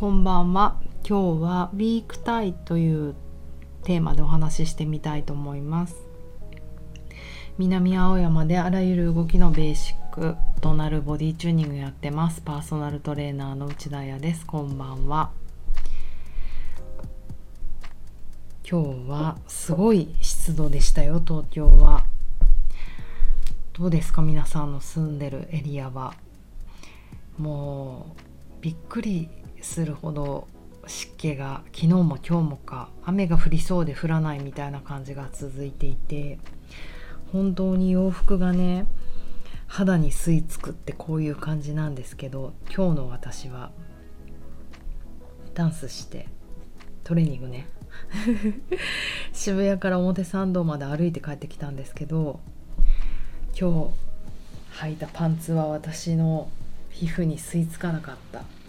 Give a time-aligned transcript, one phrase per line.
[0.00, 0.80] こんばんは。
[1.06, 3.14] 今日はウィークタイという
[3.82, 5.94] テーマでお話ししてみたいと思います。
[7.58, 12.40] 南青山であらゆる動きのベーシックとなるボディチューニングやってます。
[12.40, 14.46] パーソナルトレーナーの内田彩です。
[14.46, 15.32] こんばんは。
[18.66, 21.20] 今日はすごい湿度でしたよ。
[21.22, 22.06] 東京は。
[23.74, 24.22] どうですか？
[24.22, 26.14] 皆さんの住んでるエリアは。
[27.36, 29.28] もうびっくり
[29.62, 30.48] するほど
[30.86, 36.38] 湿気が昨日も今日もか雨が降りそうで降らないみたいな感じが続いていて
[37.32, 38.86] 本当に洋服がね
[39.66, 43.70] 肌に吸い付くってこういう感じなんですけど今日の私は
[45.54, 46.26] ダンスして
[47.04, 47.68] トレーニングね
[49.32, 52.40] 渋谷から表参道まで歩いて帰ってきたんですけど
[53.58, 53.92] 今
[54.74, 56.48] 日履いたパンツは私の
[56.90, 58.59] 皮膚に吸い付かなかった。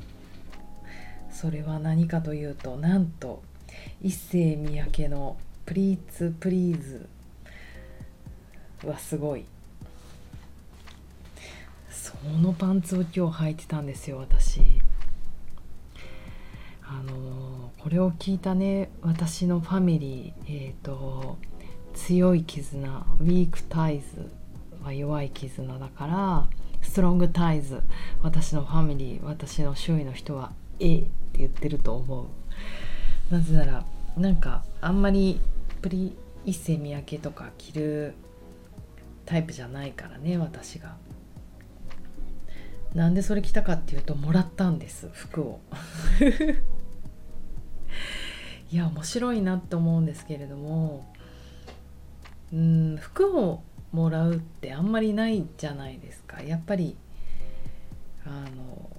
[1.41, 3.41] それは何かというとなんと
[3.99, 7.09] 一世三宅の「プリーツプリーズ」
[8.85, 9.45] はすごい。
[11.89, 14.61] そのパンツを今日履いてたんですよ私。
[16.83, 21.39] あのこれを聞いたね私のファミリーえっ、ー、と
[21.95, 22.87] 強い絆
[23.19, 24.31] ウィークタイズ
[24.83, 26.47] は弱い絆だから
[26.83, 27.81] ストロングタイズ
[28.21, 33.33] 私のファミリー私の周囲の人は A って言ってると思う。
[33.33, 33.85] なぜなら
[34.17, 35.39] なんかあんまり
[35.81, 38.13] プリ一世三宅とか着る
[39.25, 40.97] タイプじゃないからね私が。
[42.93, 45.59] なんでそれ着たかっていうともらったんです服を。
[48.71, 51.05] いや面白いなって思うんですけれども
[52.53, 56.41] うん服をもらうってあんまりないじゃないですか。
[56.41, 56.95] やっぱり
[58.25, 58.89] あの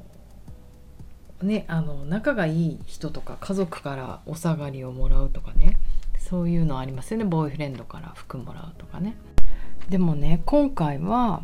[1.43, 5.79] ねあの仲がいい人とか家族からお下がりをもらうとかね。
[6.19, 7.25] そういうのありますよね。
[7.25, 9.17] ボーイフレンドから服もらうとかね。
[9.91, 11.43] でもね今回は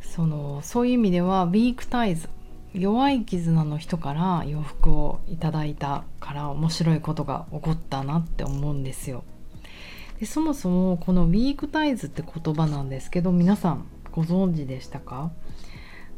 [0.00, 2.28] そのそういう意味ではウィークタイズ。
[2.74, 9.24] 弱い絆の人から洋服をいただいたから面白いことが起こったなって思うんですよ。
[10.20, 15.30] でそもそもこのウィークタイズって言葉なんですけど皆さんご存知でしたか？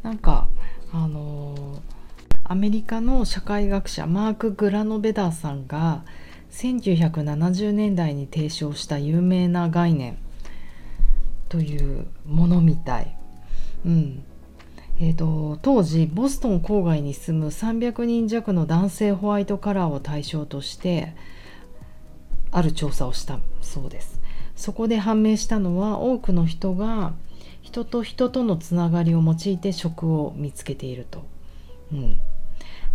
[0.02, 0.48] なんか
[0.92, 1.80] あのー、
[2.50, 6.02] アメリカの社会学者マーク・グラノベダーさんが
[6.50, 10.18] 1970年代に提唱した有名な概念
[11.48, 13.16] というものみたい。
[13.86, 14.24] うん。
[14.98, 21.14] えーと、当時ボストン郊外に住む300人弱の男性ホワイトカラーを対象として
[22.50, 24.20] ある調査をしたそうです。
[24.56, 27.12] そこで判明したのは多くの人が
[27.62, 31.24] 人と人とのつながりを用いて職を見つけていると、
[31.92, 32.20] うん、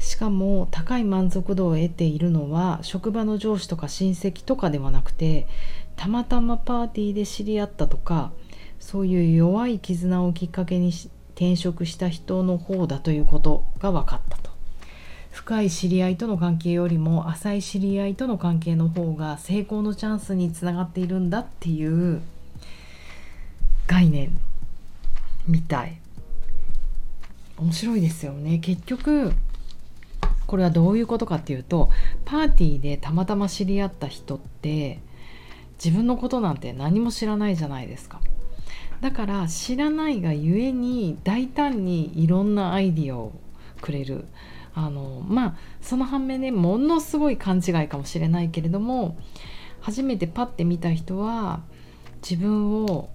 [0.05, 5.47] しかも高い満足度を得ているのは職場の上司とか親戚とかではなくて
[5.95, 8.31] たまたまパーティーで知り合ったとか
[8.79, 10.91] そういう弱い絆をきっかけに
[11.33, 14.51] 転職した人の方だということが分かったと。
[15.31, 22.22] 深い知り合いとの関係よりも浅い知り合いとの関係の方が成功のチャンスにつながっているんだっていう
[23.87, 24.37] 概念
[25.47, 25.99] みたい。
[27.57, 28.59] 面白いですよね。
[28.59, 29.33] 結局
[30.47, 31.89] これはどういうことかっていうと
[32.25, 35.00] パーティーでたまたま知り合った人って
[35.83, 38.22] 自分のことなんて何も知らないじゃないですか。
[39.01, 43.34] だから知らないがゆえに大胆にいろんなアイディアを
[43.81, 44.25] くれる。
[44.78, 49.17] あのまあその反面ねものすごい勘違いかもしれないけれども
[49.79, 51.61] 初めてパッて見た人は
[52.22, 53.09] 自分を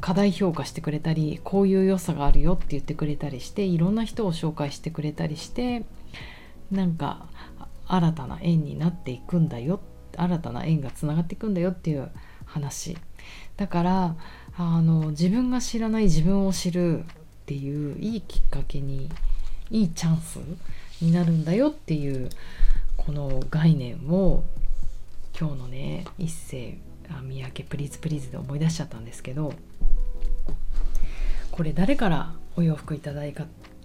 [0.00, 5.84] 過大評価してくれたりこういう良さがあるよって言ってくれたりしていろんな人を紹介してくれたりして
[6.70, 7.28] なんか
[7.86, 9.80] 新たな縁になっていくんだよ
[10.16, 12.10] 新たな縁がつながっていくんだよっていう
[12.46, 12.96] 話。
[13.56, 14.16] だから
[14.56, 17.04] あの自分が知らない自分を知るっ
[17.46, 19.10] ていういいきっかけに
[19.70, 20.38] いいチャンス
[21.02, 22.30] になるんだよっていう
[22.96, 24.44] この概念を
[25.38, 26.78] 今日のね一世
[27.22, 29.52] 三宅プリーズプリーズで思い出しちゃったんですけど
[31.50, 33.32] これ誰からお洋服いただい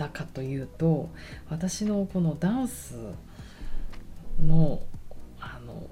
[0.01, 1.09] たかというと
[1.49, 2.95] 私のこのダンス
[4.43, 4.81] の
[5.39, 5.87] あの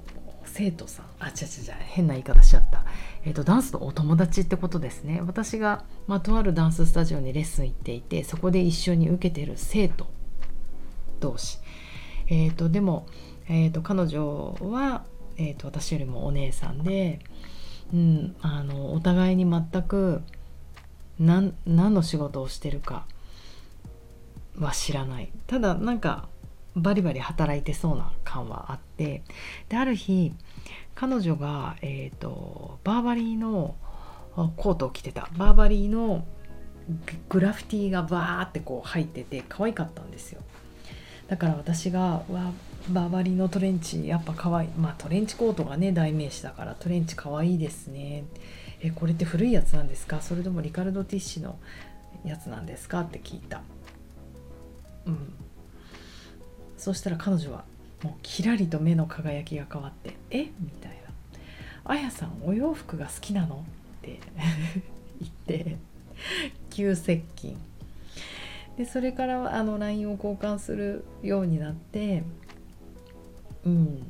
[0.46, 2.84] 生徒さんあちゃちゃちゃ変な言い方しちゃった、
[3.24, 5.22] えーと、ダンスのお友達ってことですね。
[5.26, 10.08] 私が、まあ、とあるダンススタジオにレッスン行っていてそこで一緒に受けてる生徒
[11.20, 11.60] 同士、
[12.28, 13.06] えーと、でも、
[13.48, 15.04] えーと、彼女は、
[15.38, 17.20] えーと、私よりもお姉さんで、
[17.94, 20.24] うん、あのお互いに全く
[21.20, 23.06] 何何の仕事をしてるか
[24.60, 25.32] は知らない。
[25.48, 26.28] ただなんか
[26.76, 29.24] バリバリ働いてそうな感はあって。
[29.70, 30.34] である日
[30.96, 33.76] 彼女が、えーと、バーバリーの
[34.58, 35.30] コートを着てた。
[35.38, 36.26] バーバリーの
[37.30, 40.42] グラフィティがバーってこう入ってて可愛かったんですよ。
[41.28, 42.52] だから私が「わ
[42.90, 44.70] バーバリーのトレンチやっぱ可愛い。
[44.70, 48.24] まあトレンチコートがね代名詞だからトレンチ可愛いですね。
[48.82, 50.22] えこれって古いやつなんですか？
[50.22, 51.58] それともリカルド・ティッシュの
[52.26, 53.02] やつなんですか？
[53.02, 53.62] って聞いた。
[55.06, 55.34] うん。
[56.78, 57.66] そしたら彼女は
[58.04, 60.46] もうキラリと目の輝きが変わって「え？
[60.60, 60.98] みたいな
[61.84, 63.66] 「あやさんお洋服が好きなの?」
[64.00, 64.20] って
[65.20, 65.78] 言って
[66.70, 67.58] 急接近。
[68.78, 72.24] でそれからあの LINE を交換するようになって
[73.66, 74.08] うん。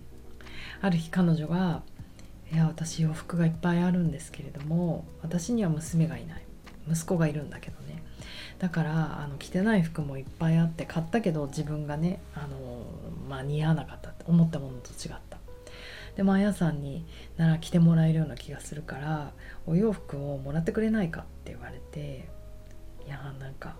[0.82, 1.82] ある日彼女が
[2.54, 6.44] 「いや私洋服がいっぱいあるんですけれども私には娘がいない。
[6.88, 7.99] 息子がいるんだけどね。
[8.60, 12.48] だからあの着てない服もいっぱいあって買ったけど自分がねあの、
[13.30, 15.38] まあ、似合わなかったって思ったものと違った。
[16.18, 17.06] でもあやさんに
[17.38, 19.32] なら着てもらえるような気がするから
[19.66, 22.28] お洋服をもらってくれないかって言われて
[23.08, 23.78] いやなんか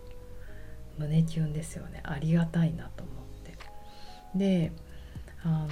[0.98, 2.02] 胸キュンですよね。
[2.06, 3.58] ありがたいなと思って。
[4.36, 4.72] で
[5.44, 5.68] あの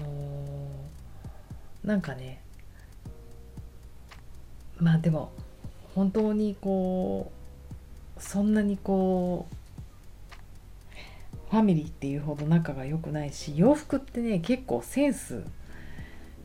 [1.85, 2.41] ー、なんかね
[4.77, 5.31] まあでも
[5.95, 7.36] 本当にこう
[8.19, 9.55] そんなにこう
[11.49, 15.43] ファミリーっていうほど仲が良くないし洋服ってね結構センス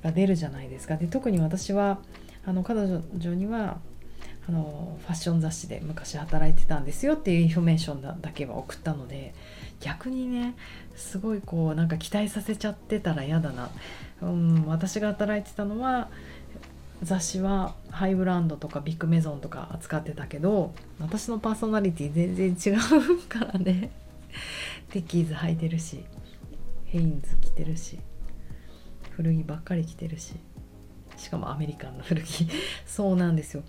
[0.02, 0.96] が出るじゃないですか。
[0.96, 1.98] で特に私は
[2.44, 3.00] あの彼女
[3.34, 3.78] には
[4.48, 9.34] あのファッション雑誌で昔働いてたんですよっていうインフォメーションだけは送ったので
[9.80, 10.54] 逆にね
[10.96, 13.70] すごいこうなんか期待させちゃってたら嫌だな、
[14.20, 16.08] うん、私が働いてたのは
[17.02, 23.90] 雑誌はハイブランドとかビッグメゾンとか扱ってたけど私のパーソナリティ全然違うからね。
[24.90, 26.04] ディッキーズ履いてるし
[26.86, 27.98] ヘインズ着てるし
[29.10, 30.34] 古着ばっかり着てるし
[31.16, 32.48] しかもアメリカンの古着。
[32.86, 33.62] そうなんですよ。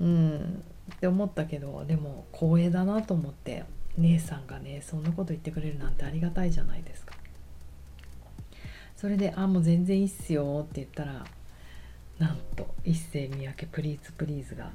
[0.00, 0.62] うん。
[0.94, 3.64] って思ったけどでも光栄だなと思って
[3.96, 7.14] 姉さんがねそんなこと言ってくれるなんてありがたいじゃないですか。
[8.96, 11.24] それで「あもう全然いいっすよ」って言ったら
[12.18, 14.70] なんと一世三宅プリーツプリーズが。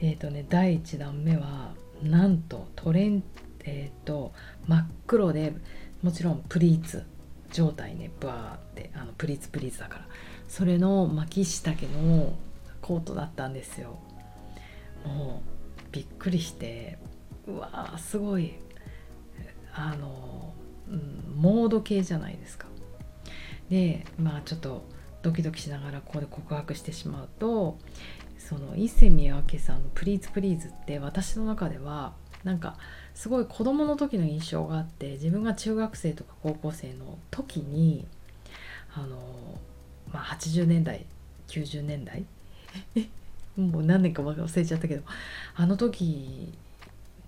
[0.00, 3.22] えっ、ー、とね第1弾目はなんとトレン
[3.64, 4.32] えっ、ー、と
[4.66, 5.52] 真っ黒で
[6.02, 7.04] もちろんプリーツ。
[7.52, 10.06] 状態ねバーってあのプリーツプリーツだから。
[10.48, 12.34] それの巻き下着の
[12.80, 13.98] コートだったんですよ。
[15.04, 16.98] もうびっくりして
[17.46, 18.54] うわーすごい。
[19.74, 20.54] あの、
[20.88, 22.66] うん、モード系じゃないですか。
[23.70, 24.84] でまあちょっと
[25.22, 27.78] ドキドキしながらここで告白してしまうと
[28.38, 32.12] その伊勢宮明さんの「プリーズプリーズ」って私の中では
[32.44, 32.76] なんか
[33.14, 38.06] すごい子供の時の印象があって自分が中学生とか高校生の時に
[38.94, 39.16] あの、
[40.12, 41.06] まあ、80年代
[41.48, 42.24] 90年代
[43.56, 45.02] もう何年か忘れちゃったけど
[45.54, 46.52] あの時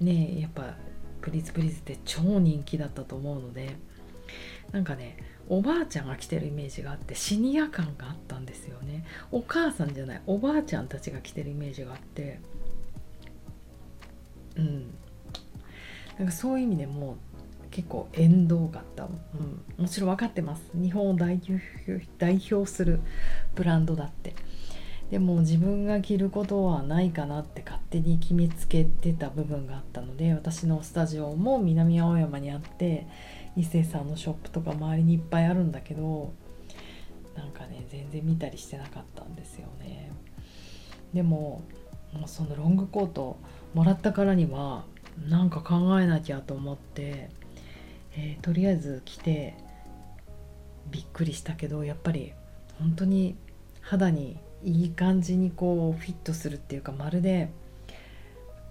[0.00, 0.74] ねやっぱ
[1.20, 3.76] プリーズプリーズって超人気だったと思うので
[4.72, 5.16] なんかね
[5.48, 9.04] おばあちゃんが着てるイメージがあってシニア感があったんですよね。
[9.30, 12.40] お母さんじゃないおばあちゃんたちが着てるイメージがあって。
[14.56, 14.94] うん。
[16.18, 17.16] なんかそういう意味でも
[17.70, 20.62] 結構縁遠かった、うん、もちろん分かってます。
[20.74, 21.60] 日本を代表
[22.18, 23.00] 代表する
[23.56, 24.34] ブランドだって。
[25.10, 33.06] でも自分が着ることはないかなって勝手に決めつけてた部分があったので私のスタジオも南青山にあって
[33.56, 36.32] 伊勢さんのショップとか周りにいっぱいあるんだけど
[37.36, 40.12] なんかね全然見たりしてなかったんですよね。
[41.12, 41.62] でも
[42.12, 43.36] もうそのロングコート
[43.74, 44.84] もらったからには
[45.28, 47.30] なんか考えなきゃと思って、
[48.16, 49.56] えー、とりあえず来て
[50.90, 52.32] びっくりしたけどやっぱり
[52.78, 53.36] 本当に
[53.80, 57.50] 肌にいい感じにこうフィットするっていうかまるで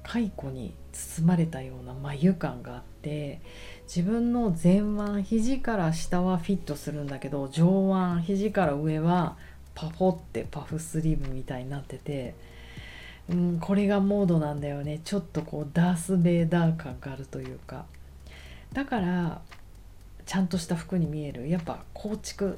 [0.03, 3.39] 蚕に包まれたような眉感があって
[3.83, 9.37] 自分の前腕肘から下はフィットするんだけど上腕肘から上は
[9.75, 12.35] パフォってパフスリーブみたいになってて
[13.29, 14.99] うん、これがモードなんだよね。
[15.03, 17.85] ちょっとこうダース・ベイダー感があるというか。
[18.73, 19.41] だから
[20.25, 21.47] ちゃんとした服に見える。
[21.47, 22.57] やっぱ構築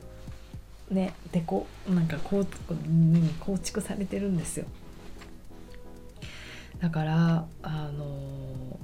[0.91, 2.47] ねでこなんかこう、
[3.39, 4.65] 構築されてるんですよ。
[6.79, 8.79] だからあの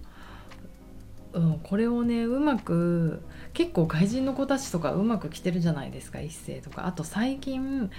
[1.34, 3.22] うん、これをねうまく
[3.54, 6.88] 結構外人の子たちとかうまく着てるじゃないですか一世とか。
[6.88, 7.90] あと最近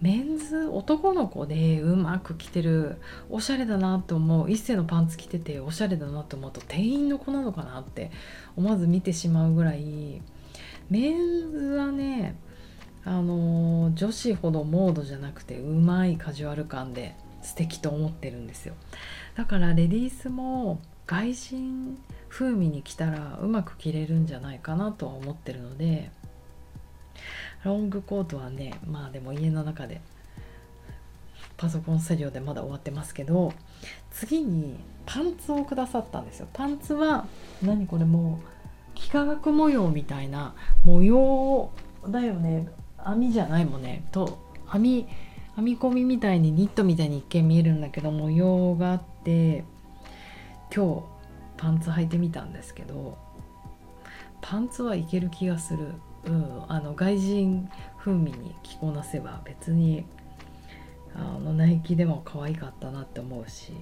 [0.00, 2.98] メンズ男の子でうまく着てる
[3.30, 8.10] おしゃれだなと思う一世のパンツ着てておしゃれだなと思うと店員の子なのかなって
[8.56, 10.20] 思わず見てしまうぐらい
[10.90, 12.36] メンズはね
[13.04, 18.74] あの女子ほどモードじゃなくてうまいカジュアル感で素敵と思ってるんですよ。
[19.34, 26.10] だからレディースも外人風味に着たらうまく着れるんじゃないかなとは思ってるので
[27.64, 30.00] ロングコートはねまあでも家の中で
[31.56, 33.52] パソコン作業でまだ終わってますけど
[34.10, 36.48] 次にパンツをくださったんですよ。
[36.52, 37.26] パンツは
[37.62, 40.54] 何これもう幾何学模様みたいな
[40.84, 41.70] 模様
[42.08, 42.68] だよね。
[43.04, 44.04] 網じゃないもんね。
[44.12, 45.06] と網
[45.56, 49.64] 編み込みみたいにニットみたいに一見見えるんだけど模様があって
[50.74, 51.02] 今日
[51.58, 53.18] パンツ履いてみたんですけど
[54.40, 55.92] パンツはいける気がする、
[56.24, 57.68] うん、あの外人
[57.98, 60.06] 風味に着こなせば別に
[61.14, 63.72] あのナイキでも可愛かったなって思うし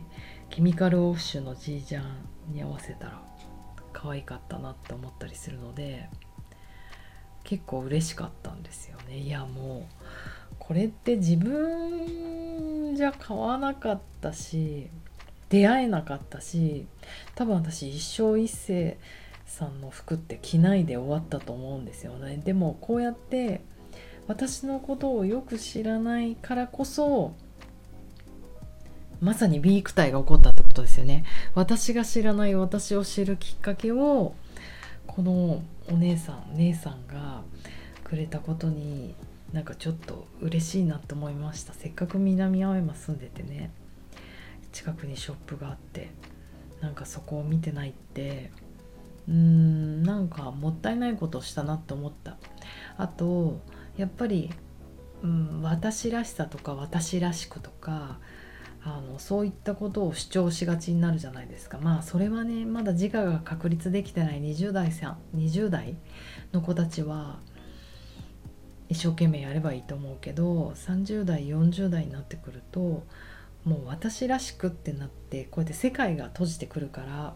[0.49, 2.03] ケミカルオフシュのジージャ
[2.51, 3.23] ンに合わせたら
[3.93, 6.09] 可愛かったなって思ったりするので
[7.51, 9.19] 結構嬉しかったんですよね。
[9.19, 9.89] いやも
[10.53, 14.87] うこれって自分じゃ買わなかったし
[15.49, 16.87] 出会えなかったし
[17.35, 18.99] 多分私一生一世
[19.47, 22.41] さんの服って着ないで終わったと思うんですよね。
[22.45, 23.63] でもこうやって
[24.29, 27.35] 私のことをよく知らないからこそ
[29.21, 31.25] まさにビークタイが起こったってことですよね。
[31.57, 34.35] 私が知らない私を知るきっかけを
[35.11, 37.43] このお姉さん姉さんが
[38.05, 39.17] くれたことに
[39.53, 41.73] なんかちょっと嬉しいなと思いました。
[41.73, 43.73] せっかく南青山住んでてね
[44.71, 46.13] 近くにショップがあって
[46.81, 48.53] なんかそこを見てないって
[49.29, 52.37] うーんなんかもったいないことしたなって思った。
[52.97, 53.61] あと
[53.97, 54.51] やっぱり、
[55.25, 58.21] うん、私らしさとか私らしくとか
[58.83, 61.79] あのそういったことを主張しがちになるじゃないですか。
[61.79, 65.97] まあそれはねまだ自我が確立できてない20代さん20代
[66.53, 67.39] の子たちは
[68.89, 73.05] 一生懸命やればいいと思うけど30代40代になってくると
[73.65, 77.35] もう私らしくってなってこうやって世界が閉じてくるから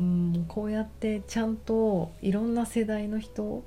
[0.00, 3.64] うんこうやってちゃんといろんな世代の人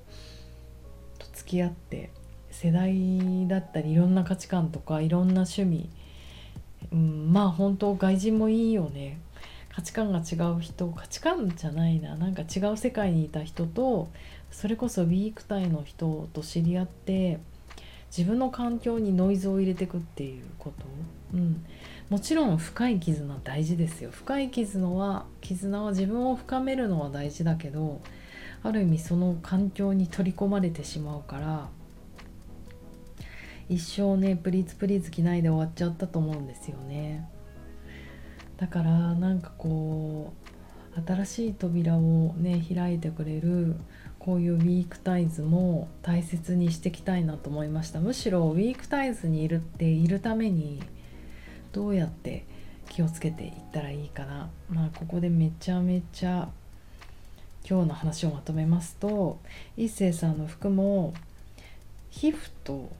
[1.19, 2.11] と付き合って
[2.49, 5.89] 世代だったりいろんな価値観とかいろんな趣味、
[6.91, 9.19] うん、まあ本当外人もいいよね。
[9.73, 12.15] 価値観が違う人価値観じゃないな。
[12.15, 14.09] なんか違う世界にいた人と
[14.51, 17.39] それこそウィークタイの人と知り合って
[18.15, 20.85] 自分の環境にノイズを入れてくっていうこと、
[21.33, 21.65] うん、
[22.09, 24.11] もちろん深い絆大事ですよ。
[24.11, 28.01] 深い絆は絆は自分を深めるのは大事だけど
[28.63, 31.69] ある意味その環境に取り込まれてしまうから
[33.71, 37.25] 一生ねプリーツプリーツ着ないで終わっちゃったと思うんですよね。
[38.57, 40.33] だからなんかこ
[40.97, 43.77] う新しい扉をね開いてくれる
[44.19, 48.01] こういうウィークタイズも大切にしていきたいなと思いました。
[48.01, 50.83] むしろウィークタイズにいるっているために
[51.71, 52.43] どうやって
[52.89, 54.49] 気をつけていったらいいかな。
[54.69, 56.49] まあここでめちゃめちゃ
[57.67, 59.39] 今日の話をまとめますと
[59.77, 61.13] 一星さんの服も
[62.09, 62.91] 皮膚と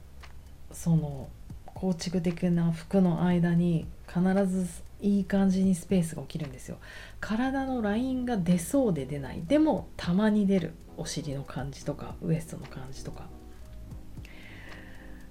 [0.72, 1.28] その
[1.66, 4.66] 構築的な服の間に必ず
[5.00, 6.78] いい感じにスペースが起きるんですよ。
[7.20, 9.42] 体のラインが出そうで出ない。
[9.46, 10.74] でもたまに出る。
[10.96, 13.26] お尻の感じとかウエストの感じとか。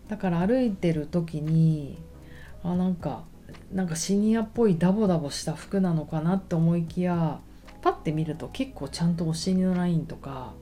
[0.08, 1.98] だから歩いてる時に
[2.64, 3.24] あなんか
[3.72, 7.40] なんかシニアっぽいダボダボした服なのかなって思いきや
[7.82, 10.54] パッて見ると結構ちゃんとお尻のラインとか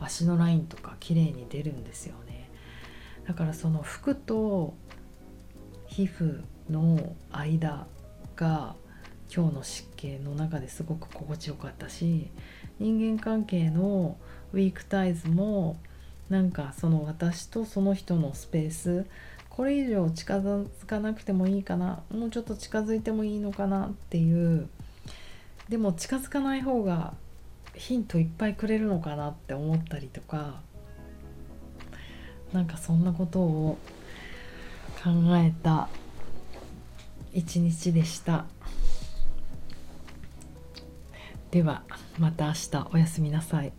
[0.00, 2.35] 足のラインとか綺麗に出るんですよね。
[3.26, 4.74] だからその服と
[5.86, 7.86] 皮膚の間
[8.36, 8.74] が
[9.34, 12.30] 今日の湿気の中ですごく心地よかったし
[12.78, 14.16] 人間関係の
[14.52, 15.76] ウィークタイズも
[16.28, 19.06] なんかその私とその人のスペース
[19.50, 24.68] これ以上近づかなくてもいいかなもうちょっと近づいてもいいのかなっていう
[25.68, 27.14] でも近づかない方が
[27.74, 30.60] ヒントいっぱいくれるのかなって思ったりとか
[32.56, 33.78] なんかそんなことを
[35.04, 35.90] 考えた
[37.34, 38.46] 一日でした
[41.50, 41.82] では
[42.18, 43.72] また明日おやすみなさい。